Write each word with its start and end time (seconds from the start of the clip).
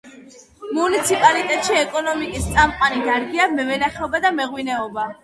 მუნიციპალიტეტში 0.77 1.77
ეკონომიკის 1.81 2.47
წამყვანი 2.55 3.05
დარგია 3.09 3.47
მევენახეობა 3.53 4.23
და 4.25 4.33
მეღვინეობა. 4.41 5.07